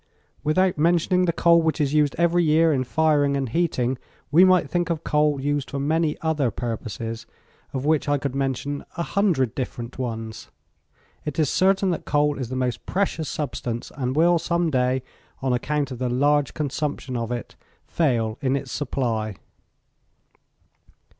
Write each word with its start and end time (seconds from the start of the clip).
Without 0.43 0.79
mentioning 0.79 1.25
the 1.25 1.31
coal 1.31 1.61
which 1.61 1.79
is 1.79 1.93
used 1.93 2.15
every 2.17 2.43
year 2.43 2.73
in 2.73 2.83
firing 2.83 3.37
and 3.37 3.49
heating, 3.49 3.99
we 4.31 4.43
might 4.43 4.67
think 4.67 4.89
of 4.89 5.03
coal 5.03 5.39
used 5.39 5.69
for 5.69 5.79
many 5.79 6.17
other 6.23 6.49
purposes, 6.49 7.27
of 7.71 7.85
which 7.85 8.09
I 8.09 8.17
could 8.17 8.33
mention 8.33 8.83
a 8.97 9.03
hundred 9.03 9.53
different 9.53 9.99
ones. 9.99 10.49
It 11.23 11.37
is 11.37 11.51
certain 11.51 11.91
that 11.91 12.05
coal 12.05 12.39
is 12.39 12.49
the 12.49 12.55
most 12.55 12.87
precious 12.87 13.29
substance, 13.29 13.91
and 13.95 14.15
will 14.15 14.39
some 14.39 14.71
day, 14.71 15.03
on 15.39 15.53
account 15.53 15.91
of 15.91 15.99
the 15.99 16.09
large 16.09 16.55
consumption 16.55 17.15
of 17.15 17.31
it; 17.31 17.55
fail 17.85 18.39
in 18.41 18.55
its 18.55 18.71
supply. 18.71 19.35